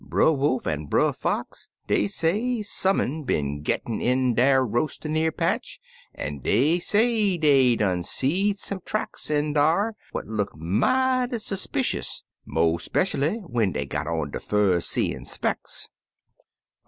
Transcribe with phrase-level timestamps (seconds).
[0.03, 5.31] Brer Wolf an' Brer Fox, dey say some un been gittin' in der roas'n y'ear
[5.31, 5.79] patch,
[6.15, 12.77] an' dey say dey done seed some tracks in dar what look mighty s'picious, mo'
[12.79, 15.87] speshually when dey got on der fur seein' specks.'